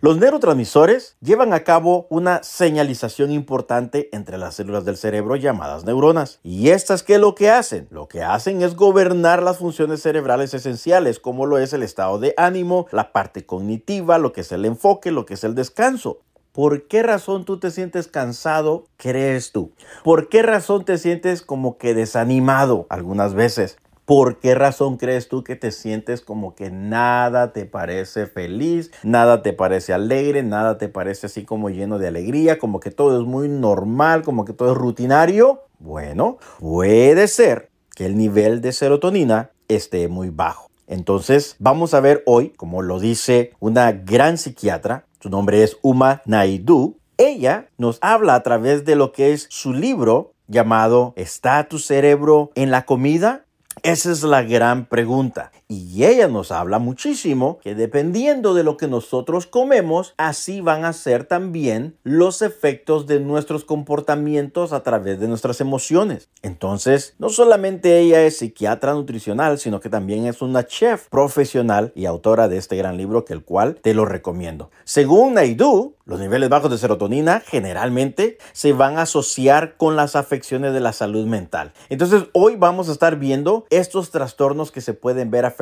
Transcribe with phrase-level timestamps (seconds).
[0.00, 6.38] Los neurotransmisores llevan a cabo una señalización importante entre las células del cerebro llamadas neuronas.
[6.42, 7.88] ¿Y estas qué es lo que hacen?
[7.90, 12.34] Lo que hacen es gobernar las funciones cerebrales esenciales, como lo es el estado de
[12.36, 16.20] ánimo, la parte cognitiva, lo que es el enfoque, lo que es el descanso.
[16.52, 19.72] ¿Por qué razón tú te sientes cansado, crees tú?
[20.02, 23.78] ¿Por qué razón te sientes como que desanimado algunas veces?
[24.04, 29.42] ¿Por qué razón crees tú que te sientes como que nada te parece feliz, nada
[29.42, 33.26] te parece alegre, nada te parece así como lleno de alegría, como que todo es
[33.26, 35.64] muy normal, como que todo es rutinario?
[35.78, 40.70] Bueno, puede ser que el nivel de serotonina esté muy bajo.
[40.86, 46.22] Entonces, vamos a ver hoy, como lo dice una gran psiquiatra, su nombre es Uma
[46.24, 46.96] Naidu.
[47.16, 52.50] Ella nos habla a través de lo que es su libro llamado ¿Está tu cerebro
[52.54, 53.44] en la comida?
[53.82, 55.50] Esa es la gran pregunta.
[55.70, 60.94] Y ella nos habla muchísimo que dependiendo de lo que nosotros comemos, así van a
[60.94, 66.30] ser también los efectos de nuestros comportamientos a través de nuestras emociones.
[66.40, 72.06] Entonces, no solamente ella es psiquiatra nutricional, sino que también es una chef profesional y
[72.06, 74.70] autora de este gran libro, que el cual te lo recomiendo.
[74.84, 80.72] Según Naidu, los niveles bajos de serotonina generalmente se van a asociar con las afecciones
[80.72, 81.74] de la salud mental.
[81.90, 85.57] Entonces, hoy vamos a estar viendo estos trastornos que se pueden ver afectados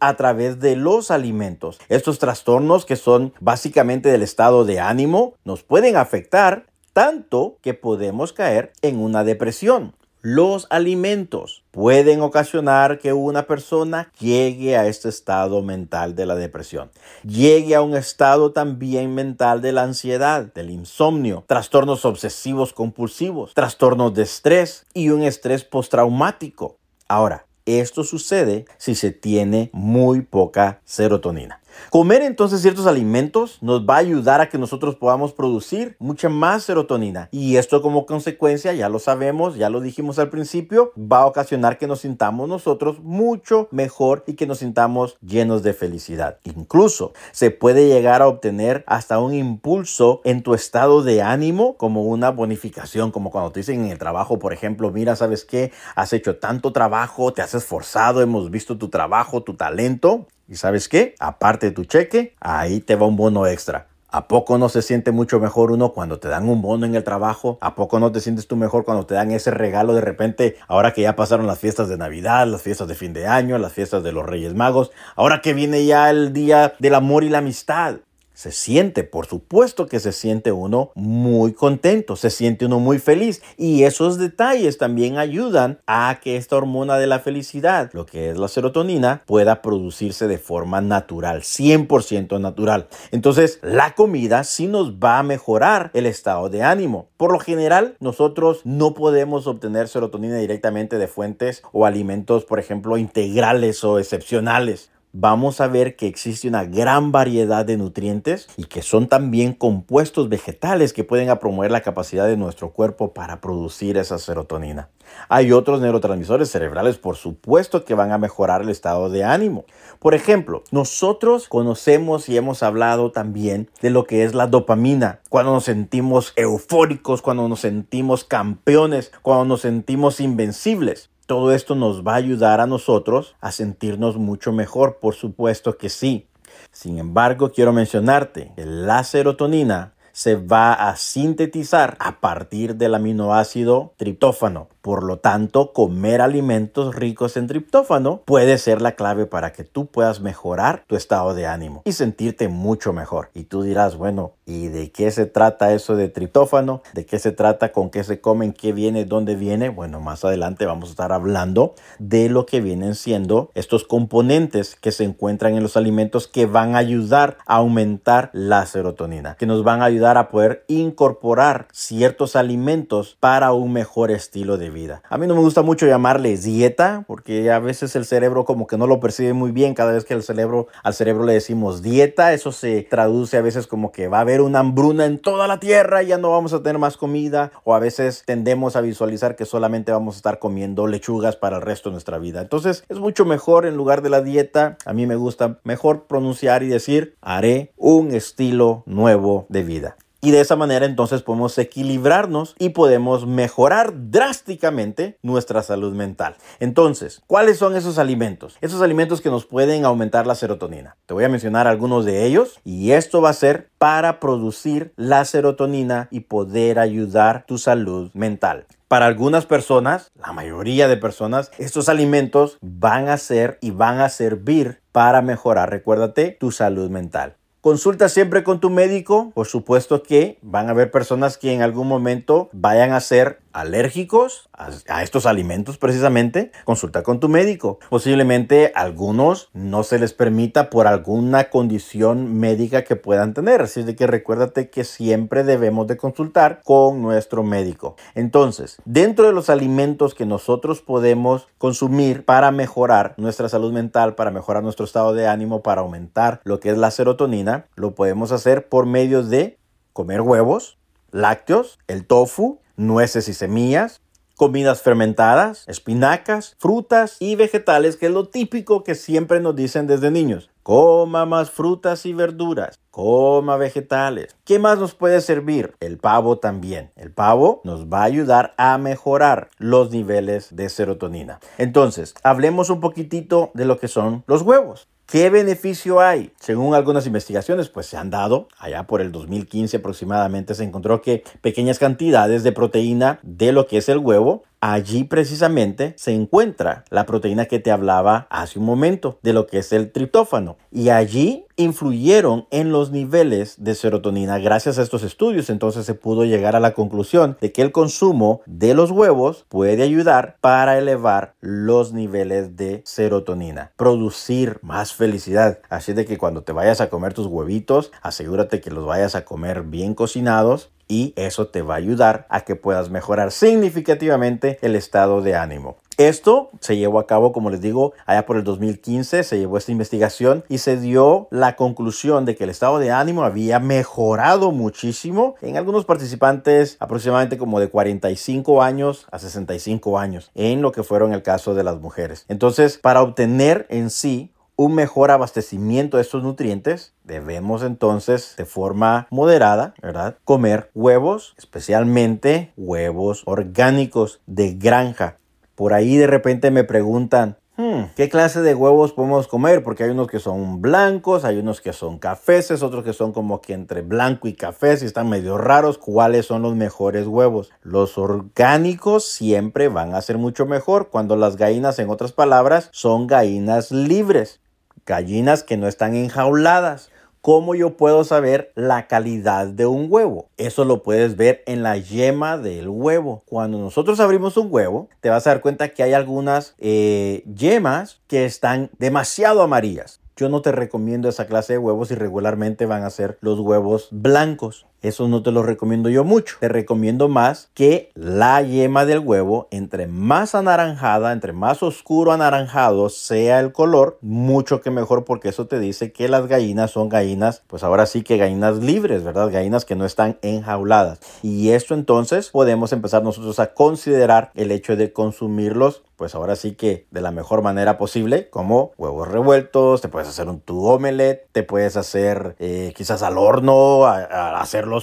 [0.00, 1.78] a través de los alimentos.
[1.88, 8.32] Estos trastornos que son básicamente del estado de ánimo nos pueden afectar tanto que podemos
[8.32, 9.94] caer en una depresión.
[10.22, 16.90] Los alimentos pueden ocasionar que una persona llegue a este estado mental de la depresión,
[17.24, 24.14] llegue a un estado también mental de la ansiedad, del insomnio, trastornos obsesivos compulsivos, trastornos
[24.14, 26.78] de estrés y un estrés postraumático.
[27.06, 31.60] Ahora, esto sucede si se tiene muy poca serotonina.
[31.90, 36.64] Comer entonces ciertos alimentos nos va a ayudar a que nosotros podamos producir mucha más
[36.64, 41.26] serotonina y esto como consecuencia, ya lo sabemos, ya lo dijimos al principio, va a
[41.26, 46.38] ocasionar que nos sintamos nosotros mucho mejor y que nos sintamos llenos de felicidad.
[46.44, 52.04] Incluso se puede llegar a obtener hasta un impulso en tu estado de ánimo como
[52.04, 55.72] una bonificación, como cuando te dicen en el trabajo, por ejemplo, mira, ¿sabes qué?
[55.94, 60.88] Has hecho tanto trabajo, te has esforzado, hemos visto tu trabajo, tu talento y sabes
[60.88, 63.86] qué, aparte de tu cheque, ahí te va un bono extra.
[64.14, 67.02] ¿A poco no se siente mucho mejor uno cuando te dan un bono en el
[67.02, 67.58] trabajo?
[67.60, 70.92] ¿A poco no te sientes tú mejor cuando te dan ese regalo de repente, ahora
[70.92, 74.04] que ya pasaron las fiestas de Navidad, las fiestas de fin de año, las fiestas
[74.04, 77.96] de los Reyes Magos, ahora que viene ya el día del amor y la amistad?
[78.34, 83.42] Se siente, por supuesto que se siente uno muy contento, se siente uno muy feliz
[83.56, 88.36] y esos detalles también ayudan a que esta hormona de la felicidad, lo que es
[88.36, 92.88] la serotonina, pueda producirse de forma natural, 100% natural.
[93.12, 97.06] Entonces, la comida sí nos va a mejorar el estado de ánimo.
[97.16, 102.96] Por lo general, nosotros no podemos obtener serotonina directamente de fuentes o alimentos, por ejemplo,
[102.96, 104.90] integrales o excepcionales.
[105.14, 110.28] Vamos a ver que existe una gran variedad de nutrientes y que son también compuestos
[110.28, 114.90] vegetales que pueden promover la capacidad de nuestro cuerpo para producir esa serotonina.
[115.28, 119.64] Hay otros neurotransmisores cerebrales, por supuesto, que van a mejorar el estado de ánimo.
[120.00, 125.52] Por ejemplo, nosotros conocemos y hemos hablado también de lo que es la dopamina, cuando
[125.52, 131.10] nos sentimos eufóricos, cuando nos sentimos campeones, cuando nos sentimos invencibles.
[131.26, 135.88] Todo esto nos va a ayudar a nosotros a sentirnos mucho mejor, por supuesto que
[135.88, 136.28] sí.
[136.70, 143.92] Sin embargo, quiero mencionarte que la serotonina se va a sintetizar a partir del aminoácido
[143.96, 144.68] triptófano.
[144.80, 149.86] Por lo tanto, comer alimentos ricos en triptófano puede ser la clave para que tú
[149.86, 153.30] puedas mejorar tu estado de ánimo y sentirte mucho mejor.
[153.34, 156.82] Y tú dirás, bueno, ¿y de qué se trata eso de triptófano?
[156.92, 157.72] ¿De qué se trata?
[157.72, 158.52] ¿Con qué se comen?
[158.52, 159.06] ¿Qué viene?
[159.06, 159.70] ¿Dónde viene?
[159.70, 164.92] Bueno, más adelante vamos a estar hablando de lo que vienen siendo estos componentes que
[164.92, 169.64] se encuentran en los alimentos que van a ayudar a aumentar la serotonina, que nos
[169.64, 175.02] van a ayudar a poder incorporar ciertos alimentos para un mejor estilo de vida.
[175.08, 178.76] A mí no me gusta mucho llamarle dieta porque a veces el cerebro como que
[178.76, 182.32] no lo percibe muy bien cada vez que el cerebro al cerebro le decimos dieta,
[182.32, 185.58] eso se traduce a veces como que va a haber una hambruna en toda la
[185.58, 189.36] tierra y ya no vamos a tener más comida o a veces tendemos a visualizar
[189.36, 192.42] que solamente vamos a estar comiendo lechugas para el resto de nuestra vida.
[192.42, 196.62] Entonces es mucho mejor en lugar de la dieta, a mí me gusta mejor pronunciar
[196.62, 199.93] y decir haré un estilo nuevo de vida.
[200.24, 206.36] Y de esa manera entonces podemos equilibrarnos y podemos mejorar drásticamente nuestra salud mental.
[206.60, 208.56] Entonces, ¿cuáles son esos alimentos?
[208.62, 210.96] Esos alimentos que nos pueden aumentar la serotonina.
[211.04, 215.26] Te voy a mencionar algunos de ellos y esto va a ser para producir la
[215.26, 218.64] serotonina y poder ayudar tu salud mental.
[218.88, 224.08] Para algunas personas, la mayoría de personas, estos alimentos van a ser y van a
[224.08, 227.36] servir para mejorar, recuérdate, tu salud mental.
[227.64, 229.32] Consulta siempre con tu médico.
[229.34, 234.50] Por supuesto que van a haber personas que en algún momento vayan a ser alérgicos
[234.52, 237.78] a, estos alimentos precisamente, consulta con tu médico.
[237.88, 243.62] Posiblemente algunos no se les permita por alguna condición médica que puedan tener.
[243.62, 247.96] Así de que recuérdate que siempre debemos de consultar con nuestro médico.
[248.14, 254.32] Entonces, dentro de los alimentos que nosotros podemos consumir para mejorar nuestra salud mental, para
[254.32, 258.68] mejorar nuestro estado de ánimo, para aumentar lo que es la serotonina, lo podemos hacer
[258.68, 259.58] por medio de
[259.92, 260.76] comer huevos,
[261.12, 264.00] lácteos, el tofu, nueces y semillas,
[264.36, 270.10] comidas fermentadas, espinacas, frutas y vegetales, que es lo típico que siempre nos dicen desde
[270.10, 270.50] niños.
[270.62, 274.34] Coma más frutas y verduras, coma vegetales.
[274.44, 275.74] ¿Qué más nos puede servir?
[275.78, 276.90] El pavo también.
[276.96, 281.38] El pavo nos va a ayudar a mejorar los niveles de serotonina.
[281.58, 284.88] Entonces, hablemos un poquitito de lo que son los huevos.
[285.06, 286.32] ¿Qué beneficio hay?
[286.40, 291.22] Según algunas investigaciones, pues se han dado, allá por el 2015 aproximadamente, se encontró que
[291.42, 297.04] pequeñas cantidades de proteína de lo que es el huevo Allí precisamente se encuentra la
[297.04, 300.56] proteína que te hablaba hace un momento, de lo que es el triptófano.
[300.70, 304.38] Y allí influyeron en los niveles de serotonina.
[304.38, 308.40] Gracias a estos estudios entonces se pudo llegar a la conclusión de que el consumo
[308.46, 315.58] de los huevos puede ayudar para elevar los niveles de serotonina, producir más felicidad.
[315.68, 319.26] Así de que cuando te vayas a comer tus huevitos, asegúrate que los vayas a
[319.26, 324.76] comer bien cocinados y eso te va a ayudar a que puedas mejorar significativamente el
[324.76, 325.76] estado de ánimo.
[325.96, 329.70] Esto se llevó a cabo, como les digo, allá por el 2015, se llevó esta
[329.70, 335.36] investigación y se dio la conclusión de que el estado de ánimo había mejorado muchísimo
[335.40, 341.14] en algunos participantes aproximadamente como de 45 años a 65 años, en lo que fueron
[341.14, 342.24] el caso de las mujeres.
[342.28, 349.08] Entonces, para obtener en sí un mejor abastecimiento de estos nutrientes, debemos entonces de forma
[349.10, 350.16] moderada, ¿verdad?
[350.24, 355.18] Comer huevos, especialmente huevos orgánicos de granja.
[355.54, 359.64] Por ahí de repente me preguntan, hmm, ¿qué clase de huevos podemos comer?
[359.64, 363.40] Porque hay unos que son blancos, hay unos que son cafeces, otros que son como
[363.40, 365.78] que entre blanco y café, y están medio raros.
[365.78, 367.52] ¿Cuáles son los mejores huevos?
[367.62, 373.06] Los orgánicos siempre van a ser mucho mejor cuando las gallinas, en otras palabras, son
[373.06, 374.40] gallinas libres
[374.86, 376.90] gallinas que no están enjauladas.
[377.20, 380.28] ¿Cómo yo puedo saber la calidad de un huevo?
[380.36, 383.22] Eso lo puedes ver en la yema del huevo.
[383.24, 388.02] Cuando nosotros abrimos un huevo, te vas a dar cuenta que hay algunas eh, yemas
[388.08, 390.00] que están demasiado amarillas.
[390.16, 393.88] Yo no te recomiendo esa clase de huevos y regularmente van a ser los huevos
[393.90, 394.66] blancos.
[394.84, 396.36] Eso no te lo recomiendo yo mucho.
[396.40, 402.88] Te recomiendo más que la yema del huevo, entre más anaranjada, entre más oscuro anaranjado
[402.90, 407.42] sea el color, mucho que mejor porque eso te dice que las gallinas son gallinas,
[407.46, 409.30] pues ahora sí que gallinas libres, ¿verdad?
[409.30, 411.00] Gallinas que no están enjauladas.
[411.22, 416.52] Y esto entonces podemos empezar nosotros a considerar el hecho de consumirlos pues ahora sí
[416.52, 421.28] que de la mejor manera posible, como huevos revueltos, te puedes hacer un tu omelette,
[421.32, 423.86] te puedes hacer eh, quizás al horno,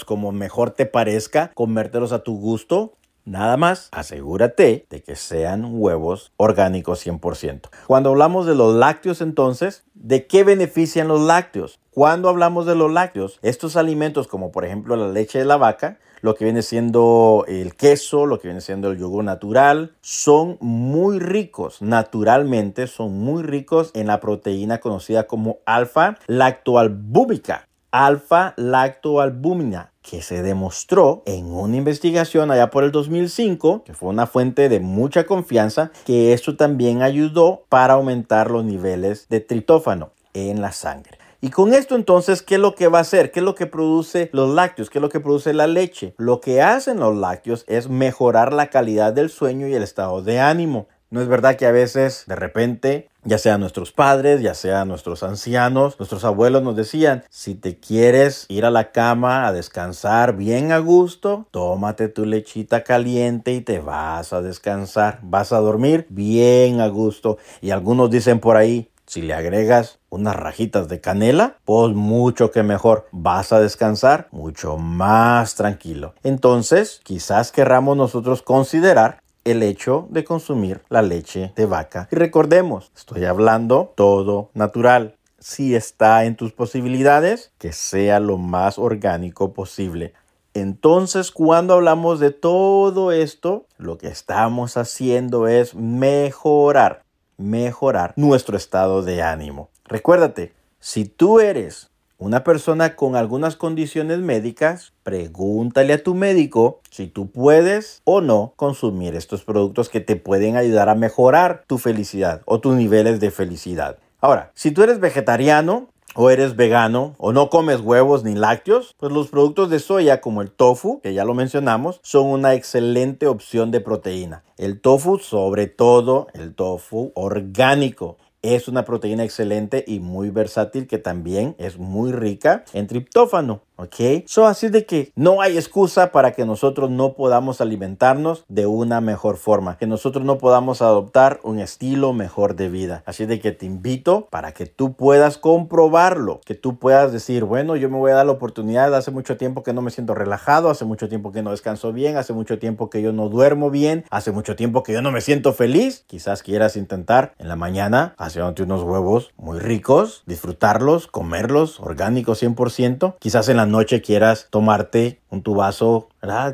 [0.05, 2.93] como mejor te parezca, comértelos a tu gusto.
[3.23, 7.69] Nada más, asegúrate de que sean huevos orgánicos 100%.
[7.85, 11.79] Cuando hablamos de los lácteos entonces, ¿de qué benefician los lácteos?
[11.91, 15.99] Cuando hablamos de los lácteos, estos alimentos como por ejemplo la leche de la vaca,
[16.21, 21.19] lo que viene siendo el queso, lo que viene siendo el yogur natural, son muy
[21.19, 27.67] ricos, naturalmente son muy ricos en la proteína conocida como alfa lactoalbúmica.
[27.91, 34.27] Alfa lactoalbúmina que se demostró en una investigación allá por el 2005, que fue una
[34.27, 40.61] fuente de mucha confianza, que esto también ayudó para aumentar los niveles de tritófano en
[40.61, 41.17] la sangre.
[41.41, 43.31] Y con esto entonces, ¿qué es lo que va a hacer?
[43.31, 44.89] ¿Qué es lo que produce los lácteos?
[44.89, 46.13] ¿Qué es lo que produce la leche?
[46.17, 50.39] Lo que hacen los lácteos es mejorar la calidad del sueño y el estado de
[50.39, 50.87] ánimo.
[51.09, 55.23] No es verdad que a veces, de repente, ya sea nuestros padres, ya sea nuestros
[55.23, 60.71] ancianos, nuestros abuelos nos decían, si te quieres ir a la cama a descansar bien
[60.71, 66.81] a gusto, tómate tu lechita caliente y te vas a descansar, vas a dormir bien
[66.81, 67.37] a gusto.
[67.61, 72.63] Y algunos dicen por ahí, si le agregas unas rajitas de canela, pues mucho que
[72.63, 73.07] mejor.
[73.11, 76.13] Vas a descansar mucho más tranquilo.
[76.23, 82.07] Entonces, quizás querramos nosotros considerar el hecho de consumir la leche de vaca.
[82.11, 85.15] Y recordemos, estoy hablando todo natural.
[85.39, 90.13] Si está en tus posibilidades, que sea lo más orgánico posible.
[90.53, 97.03] Entonces, cuando hablamos de todo esto, lo que estamos haciendo es mejorar
[97.41, 99.69] mejorar nuestro estado de ánimo.
[99.85, 101.90] Recuérdate, si tú eres
[102.21, 108.53] una persona con algunas condiciones médicas, pregúntale a tu médico si tú puedes o no
[108.57, 113.31] consumir estos productos que te pueden ayudar a mejorar tu felicidad o tus niveles de
[113.31, 113.97] felicidad.
[114.19, 119.11] Ahora, si tú eres vegetariano, o eres vegano o no comes huevos ni lácteos, pues
[119.11, 123.71] los productos de soya como el tofu, que ya lo mencionamos, son una excelente opción
[123.71, 124.43] de proteína.
[124.57, 130.97] El tofu, sobre todo el tofu orgánico, es una proteína excelente y muy versátil que
[130.97, 133.61] también es muy rica en triptófano.
[133.81, 134.25] ¿Ok?
[134.27, 139.01] So, así de que no hay excusa para que nosotros no podamos alimentarnos de una
[139.01, 143.01] mejor forma, que nosotros no podamos adoptar un estilo mejor de vida.
[143.07, 147.75] Así de que te invito para que tú puedas comprobarlo, que tú puedas decir, bueno,
[147.75, 150.69] yo me voy a dar la oportunidad, hace mucho tiempo que no me siento relajado,
[150.69, 154.05] hace mucho tiempo que no descanso bien, hace mucho tiempo que yo no duermo bien,
[154.11, 156.03] hace mucho tiempo que yo no me siento feliz.
[156.05, 163.15] Quizás quieras intentar en la mañana haciéndote unos huevos muy ricos, disfrutarlos, comerlos, orgánicos 100%.
[163.17, 166.09] Quizás en la noche quieras tomarte un tu vaso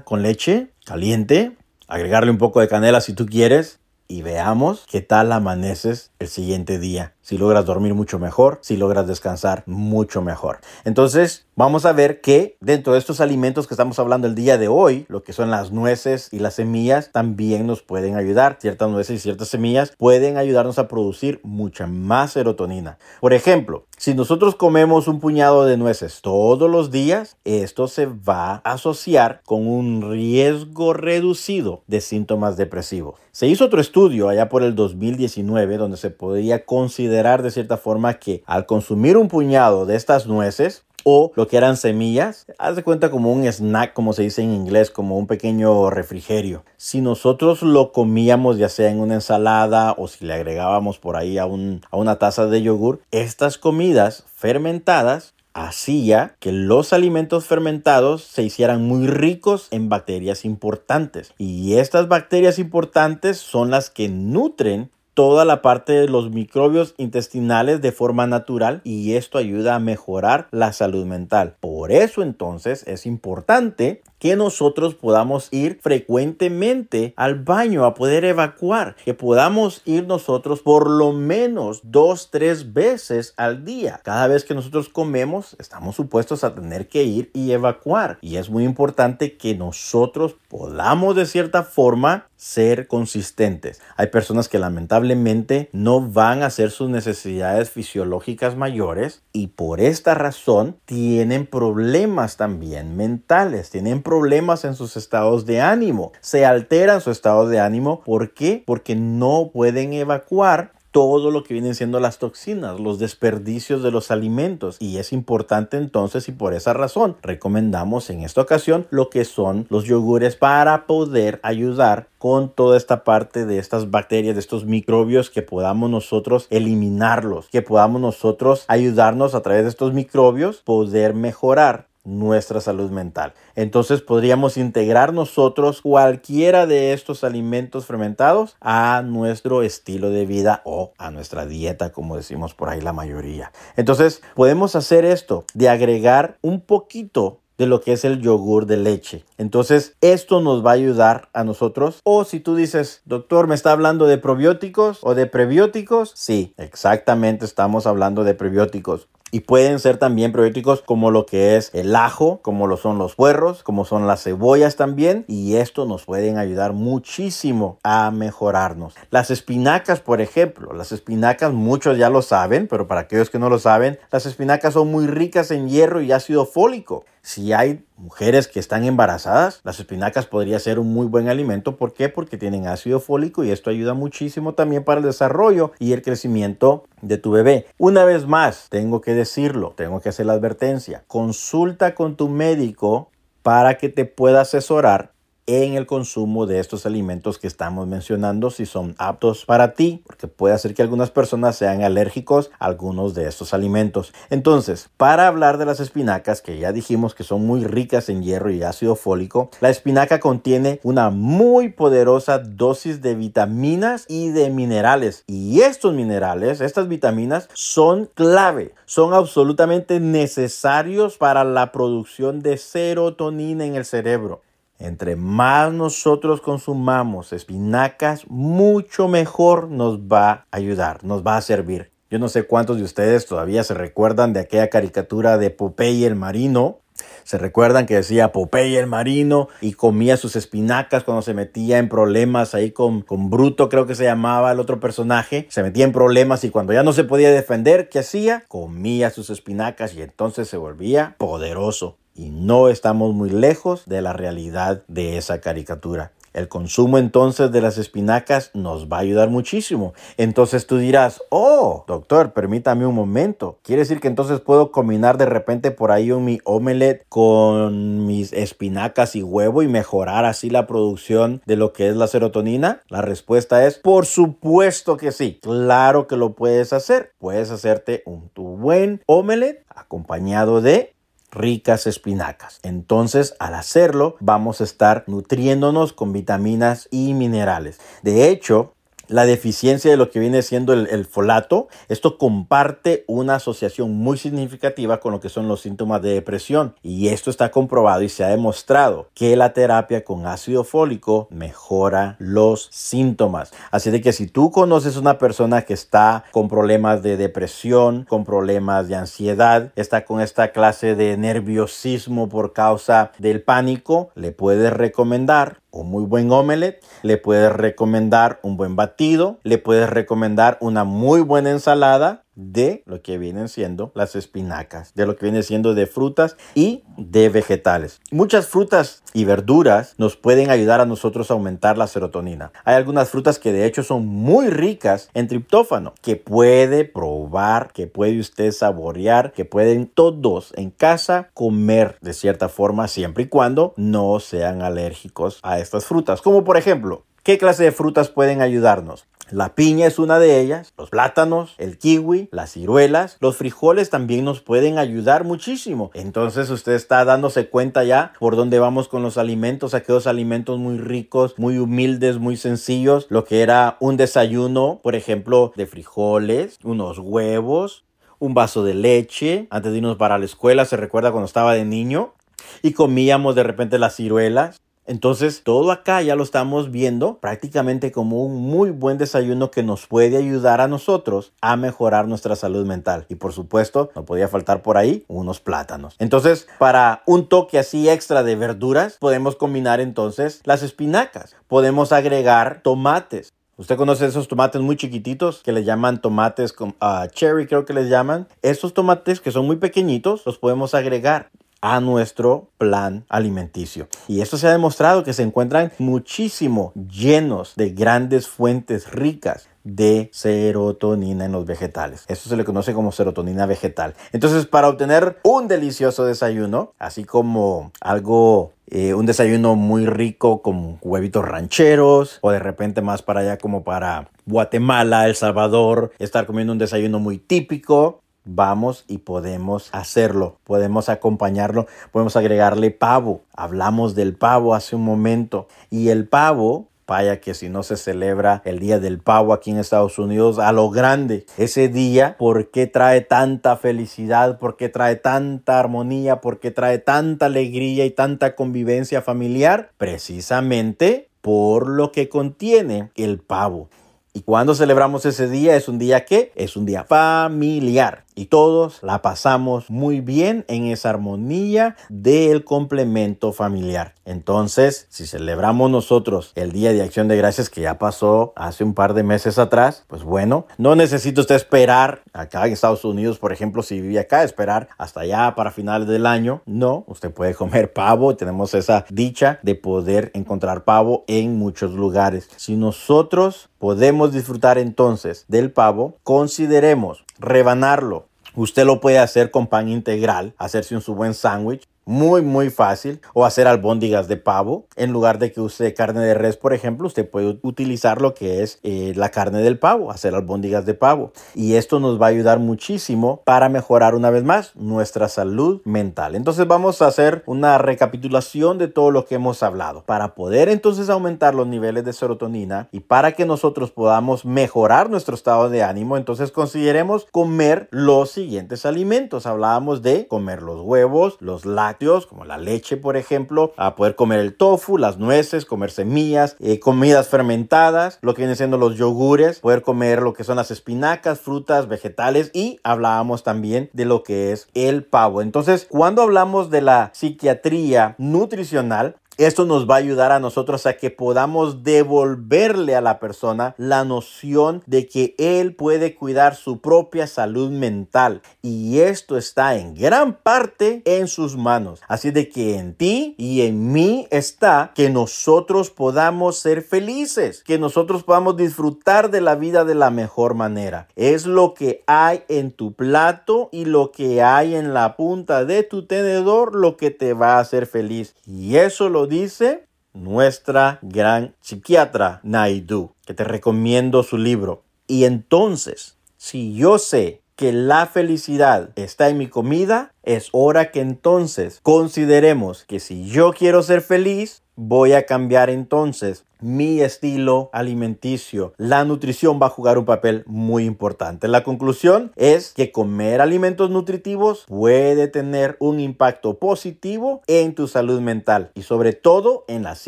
[0.06, 1.58] con leche caliente,
[1.88, 6.80] agregarle un poco de canela si tú quieres y veamos qué tal amaneces el siguiente
[6.80, 7.14] día.
[7.28, 10.60] Si logras dormir mucho mejor, si logras descansar mucho mejor.
[10.86, 14.70] Entonces, vamos a ver que dentro de estos alimentos que estamos hablando el día de
[14.70, 18.60] hoy, lo que son las nueces y las semillas, también nos pueden ayudar.
[18.62, 22.98] Ciertas nueces y ciertas semillas pueden ayudarnos a producir mucha más serotonina.
[23.20, 28.62] Por ejemplo, si nosotros comemos un puñado de nueces todos los días, esto se va
[28.64, 33.20] a asociar con un riesgo reducido de síntomas depresivos.
[33.34, 38.16] Se hizo otro estudio allá por el 2019 donde se podría considerar de cierta forma
[38.16, 42.84] que al consumir un puñado de estas nueces, o lo que eran semillas, haz de
[42.84, 46.64] cuenta como un snack, como se dice en inglés, como un pequeño refrigerio.
[46.76, 51.38] Si nosotros lo comíamos ya sea en una ensalada o si le agregábamos por ahí
[51.38, 58.44] a, a una taza de yogur, estas comidas fermentadas hacía que los alimentos fermentados se
[58.44, 61.34] hicieran muy ricos en bacterias importantes.
[61.38, 67.82] Y estas bacterias importantes son las que nutren toda la parte de los microbios intestinales
[67.82, 71.56] de forma natural y esto ayuda a mejorar la salud mental.
[71.60, 78.96] Por eso entonces es importante que nosotros podamos ir frecuentemente al baño a poder evacuar,
[79.06, 84.02] que podamos ir nosotros por lo menos dos, tres veces al día.
[84.04, 88.18] Cada vez que nosotros comemos, estamos supuestos a tener que ir y evacuar.
[88.22, 93.82] Y es muy importante que nosotros podamos de cierta forma ser consistentes.
[93.98, 100.14] Hay personas que lamentablemente no van a hacer sus necesidades fisiológicas mayores y por esta
[100.14, 107.12] razón tienen problemas también mentales, tienen problemas en sus estados de ánimo, se alteran su
[107.12, 108.02] estado de ánimo.
[108.06, 108.64] ¿Por qué?
[108.66, 114.10] Porque no pueden evacuar todo lo que vienen siendo las toxinas, los desperdicios de los
[114.10, 114.78] alimentos.
[114.80, 119.68] Y es importante entonces y por esa razón recomendamos en esta ocasión lo que son
[119.70, 125.30] los yogures para poder ayudar con toda esta parte de estas bacterias, de estos microbios,
[125.30, 131.90] que podamos nosotros eliminarlos, que podamos nosotros ayudarnos a través de estos microbios poder mejorar
[132.08, 133.34] nuestra salud mental.
[133.56, 140.94] Entonces podríamos integrar nosotros cualquiera de estos alimentos fermentados a nuestro estilo de vida o
[140.98, 143.52] a nuestra dieta, como decimos por ahí la mayoría.
[143.76, 148.78] Entonces podemos hacer esto de agregar un poquito de lo que es el yogur de
[148.78, 149.26] leche.
[149.38, 152.02] Entonces, esto nos va a ayudar a nosotros.
[152.04, 156.12] O si tú dices, doctor, ¿me está hablando de probióticos o de prebióticos?
[156.16, 159.08] Sí, exactamente estamos hablando de prebióticos.
[159.32, 163.16] Y pueden ser también probióticos como lo que es el ajo, como lo son los
[163.16, 165.26] puerros, como son las cebollas también.
[165.28, 168.96] Y esto nos pueden ayudar muchísimo a mejorarnos.
[169.10, 173.50] Las espinacas, por ejemplo, las espinacas muchos ya lo saben, pero para aquellos que no
[173.50, 177.04] lo saben, las espinacas son muy ricas en hierro y ácido fólico.
[177.22, 181.76] Si hay mujeres que están embarazadas, las espinacas podría ser un muy buen alimento.
[181.76, 182.08] ¿Por qué?
[182.08, 186.86] Porque tienen ácido fólico y esto ayuda muchísimo también para el desarrollo y el crecimiento
[187.02, 187.66] de tu bebé.
[187.78, 191.04] Una vez más, tengo que decirlo, tengo que hacer la advertencia.
[191.08, 193.12] Consulta con tu médico
[193.44, 195.12] para que te pueda asesorar
[195.48, 200.28] en el consumo de estos alimentos que estamos mencionando si son aptos para ti, porque
[200.28, 204.14] puede ser que algunas personas sean alérgicos a algunos de estos alimentos.
[204.30, 208.52] Entonces, para hablar de las espinacas, que ya dijimos que son muy ricas en hierro
[208.52, 215.24] y ácido fólico, la espinaca contiene una muy poderosa dosis de vitaminas y de minerales.
[215.28, 223.66] Y estos minerales, estas vitaminas, son clave, son absolutamente necesarios para la producción de serotonina
[223.66, 224.42] en el cerebro.
[224.80, 231.92] Entre más nosotros consumamos espinacas, mucho mejor nos va a ayudar, nos va a servir.
[232.10, 236.16] Yo no sé cuántos de ustedes todavía se recuerdan de aquella caricatura de Popeye el
[236.16, 236.80] marino.
[237.24, 241.90] Se recuerdan que decía Popeye el marino y comía sus espinacas cuando se metía en
[241.90, 245.48] problemas ahí con, con Bruto, creo que se llamaba el otro personaje.
[245.50, 248.44] Se metía en problemas y cuando ya no se podía defender, ¿qué hacía?
[248.48, 254.12] Comía sus espinacas y entonces se volvía poderoso y no estamos muy lejos de la
[254.12, 256.12] realidad de esa caricatura.
[256.38, 259.96] El consumo entonces de las espinacas nos va a ayudar muchísimo.
[260.18, 263.58] Entonces tú dirás, oh, doctor, permítame un momento.
[263.64, 268.34] ¿Quiere decir que entonces puedo combinar de repente por ahí un mi omelette con mis
[268.34, 272.82] espinacas y huevo y mejorar así la producción de lo que es la serotonina?
[272.90, 275.40] La respuesta es, por supuesto que sí.
[275.42, 277.14] Claro que lo puedes hacer.
[277.18, 280.97] Puedes hacerte un tu buen omelette acompañado de
[281.32, 282.60] ricas espinacas.
[282.64, 287.80] Entonces, al hacerlo, vamos a estar nutriéndonos con vitaminas y minerales.
[288.02, 288.74] De hecho,
[289.08, 295.00] la deficiencia de lo que viene siendo el, folato, esto comparte una asociación muy significativa
[295.00, 296.76] con lo que son los síntomas de depresión.
[296.84, 302.16] Y esto está comprobado y se ha demostrado que la terapia con ácido fólico mejora
[302.20, 303.52] los síntomas.
[303.72, 308.26] Así de que si tú conoces una persona que está con problemas de depresión, con
[308.26, 314.74] problemas de ansiedad, está con esta clase de nerviosismo por causa del pánico, le puedes
[314.74, 320.84] recomendar un muy buen omelette, le puedes recomendar un buen batido, le puedes recomendar una
[320.84, 325.74] muy buena ensalada de lo que vienen siendo las espinacas, de lo que viene siendo
[325.74, 328.00] de frutas y de vegetales.
[328.12, 332.52] Muchas frutas y verduras nos pueden ayudar a nosotros a aumentar la serotonina.
[332.64, 337.88] Hay algunas frutas que de hecho son muy ricas en triptófano, que puede probar, que
[337.88, 343.74] puede usted saborear, que pueden todos en casa comer de cierta forma siempre y cuando
[343.78, 346.22] no sean alérgicos a estas frutas.
[346.22, 349.08] Como por ejemplo, ¿qué clase de frutas pueden ayudarnos?
[349.30, 354.24] La piña es una de ellas, los plátanos, el kiwi, las ciruelas, los frijoles también
[354.24, 355.92] nos pueden ayudar muchísimo.
[355.94, 360.78] Entonces usted está dándose cuenta ya por dónde vamos con los alimentos, aquellos alimentos muy
[360.78, 366.98] ricos, muy humildes, muy sencillos, lo que era un desayuno, por ejemplo, de frijoles, unos
[366.98, 367.84] huevos,
[368.20, 371.66] un vaso de leche antes de irnos para la escuela, se recuerda cuando estaba de
[371.66, 372.14] niño
[372.62, 378.24] y comíamos de repente las ciruelas Entonces, todo acá ya lo estamos viendo prácticamente como
[378.24, 383.06] un muy buen desayuno que nos puede ayudar a nosotros a mejorar nuestra salud mental.
[383.10, 385.96] Y por supuesto, no podía faltar por ahí unos plátanos.
[386.00, 391.36] Entonces, para un toque así extra de verduras, podemos combinar entonces las espinacas.
[391.48, 393.34] Podemos agregar tomates.
[393.58, 397.90] Usted conoce esos tomates muy chiquititos que le llaman tomates uh, cherry, creo que les
[397.90, 398.28] llaman.
[398.44, 403.88] Estos tomates que son muy pequeñitos los podemos agregar a nuestro plan alimenticio.
[404.08, 410.10] Y esto se ha demostrado que se encuentran muchísimo llenos de grandes fuentes ricas de
[410.14, 412.06] serotonina en los vegetales.
[412.08, 413.96] Esto se le conoce como serotonina vegetal.
[414.14, 420.78] Entonces, para obtener un delicioso desayuno, así como algo eh, un desayuno muy rico con
[420.82, 426.52] huevitos rancheros o de repente más para allá como para Guatemala, El Salvador, estar comiendo
[426.54, 433.22] un desayuno muy típico vamos y podemos hacerlo, podemos acompañarlo, podemos agregarle pavo.
[433.34, 438.42] Hablamos del pavo hace un momento y el pavo Vaya que si no se celebra
[438.46, 441.26] el Día del Pavo aquí en Estados Unidos a lo grande.
[441.38, 444.40] Ese día, ¿por qué trae tanta felicidad?
[444.40, 446.22] ¿Por qué trae tanta armonía?
[446.22, 449.72] ¿Por qué trae tanta alegría y tanta convivencia familiar?
[449.78, 453.68] Precisamente por lo que contiene el pavo.
[454.14, 455.58] ¿Y cuando celebramos ese día?
[455.58, 460.66] Es un día que es un día familiar y todos la pasamos muy bien en
[460.66, 463.94] esa armonía del complemento familiar.
[464.06, 468.74] Entonces, si celebramos nosotros el Día de Acción de Gracias que ya pasó hace un
[468.74, 473.32] par de meses atrás, pues bueno, no necesita usted esperar acá en Estados Unidos, por
[473.32, 476.42] ejemplo, si vive acá, esperar hasta allá para finales del año.
[476.46, 478.16] No, usted puede comer pavo.
[478.16, 482.30] Tenemos esa dicha de poder encontrar pavo en muchos lugares.
[482.36, 488.08] Si nosotros podemos disfrutar entonces del pavo, consideremos rebanarlo.
[488.36, 493.00] Usted lo puede hacer con pan integral, hacerse un su buen sándwich muy muy fácil
[493.14, 494.68] o hacer albóndigas de pavo.
[494.76, 498.44] En lugar de que use carne de res por ejemplo usted puede utilizar lo que
[498.44, 501.14] es eh, la carne del pavo hacer albóndigas de pavo.
[501.34, 506.16] Y esto nos va a ayudar muchísimo para mejorar una vez más nuestra salud mental.
[506.16, 509.84] Entonces vamos a hacer una recapitulación de todo lo que hemos hablado.
[509.86, 515.16] Para poder entonces aumentar los niveles de serotonina y para que nosotros podamos mejorar nuestro
[515.16, 519.26] estado de ánimo entonces consideremos comer los siguientes alimentos.
[519.26, 521.77] Hablábamos de comer los huevos los lácteos
[522.08, 526.60] como la leche, por ejemplo, a poder comer el tofu, las nueces, comer semillas, eh,
[526.60, 531.20] comidas fermentadas, lo que vienen siendo los yogures, poder comer lo que son las espinacas,
[531.20, 535.22] frutas, vegetales y hablábamos también de lo que es el pavo.
[535.22, 540.74] Entonces, cuando hablamos de la psiquiatría nutricional, esto nos va a ayudar a nosotros a
[540.74, 547.08] que podamos devolverle a la persona la noción de que él puede cuidar su propia
[547.08, 548.22] salud mental.
[548.44, 551.82] Y esto está en gran parte en sus manos.
[551.88, 557.58] Así de que en ti y en mí está que nosotros podamos ser felices, que
[557.58, 560.88] nosotros podamos disfrutar de la vida de la mejor manera.
[560.96, 565.64] Es lo que hay en tu plato y lo que hay en la punta de
[565.64, 568.16] tu tenedor lo que te va a hacer feliz.
[568.28, 574.64] Y eso lo dice nuestra gran psiquiatra Naidu, que te recomiendo su libro.
[574.88, 580.82] Y entonces, si yo sé que la felicidad está en mi comida, es hora que
[580.82, 588.54] entonces consideremos que si yo quiero ser feliz, voy a cambiar entonces mi estilo alimenticio.
[588.58, 591.28] La nutrición va a jugar un papel muy importante.
[591.28, 598.02] La conclusión es que comer alimentos nutritivos puede tener un impacto positivo en tu salud
[598.02, 599.88] mental y sobre todo en las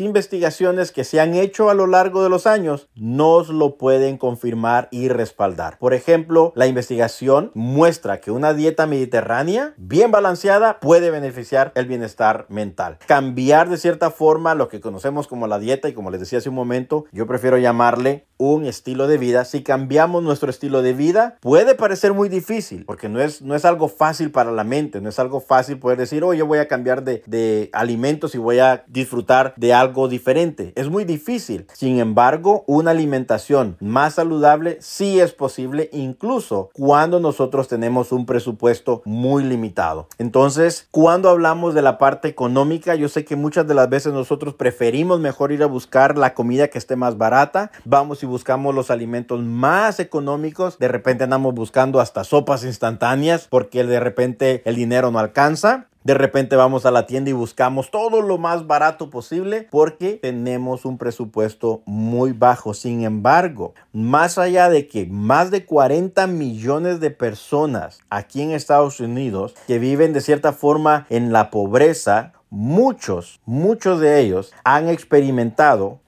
[0.00, 4.88] investigaciones que se han hecho a lo largo de los años nos lo pueden confirmar
[4.90, 5.78] y respaldar.
[5.78, 12.46] Por ejemplo, la investigación muestra que una dieta mediterránea bien balanceada puede beneficiar el bienestar
[12.48, 12.98] mental.
[13.06, 16.48] Cambiar de cierta forma lo que conocemos como la dieta y como les decía hace
[16.48, 19.44] un momento, yo prefiero llamarle un estilo de vida.
[19.44, 23.66] Si cambiamos nuestro estilo de vida, puede parecer muy difícil, porque no es, no es
[23.66, 26.66] algo fácil para la mente, no es algo fácil poder decir, oh, yo voy a
[26.66, 30.72] cambiar de, de alimentos y voy a disfrutar de algo diferente.
[30.74, 31.66] Es muy difícil.
[31.74, 39.02] Sin embargo, una alimentación más saludable sí es posible, incluso cuando nosotros tenemos un presupuesto
[39.04, 40.08] muy limitado.
[40.16, 44.54] Entonces, cuando hablamos de la parte económica, yo sé que muchas de las veces nosotros
[44.54, 47.70] preferimos mejor ir a buscar comida que esté más barata.
[47.84, 50.78] Vamos y buscamos los alimentos más económicos.
[50.78, 55.86] De repente andamos buscando hasta sopas instantáneas porque de repente el dinero no alcanza.
[56.02, 60.86] De repente vamos a la tienda y buscamos todo lo más barato posible porque tenemos
[60.86, 62.72] un presupuesto muy bajo.
[62.72, 68.98] Sin embargo, más allá de que más de 40 millones de personas aquí en Estados
[69.00, 76.00] Unidos que viven de cierta forma en la pobreza, muchos, muchos de ellos han experimentado